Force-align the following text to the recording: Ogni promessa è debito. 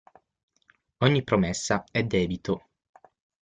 Ogni 1.01 1.23
promessa 1.23 1.83
è 1.91 2.03
debito. 2.03 2.69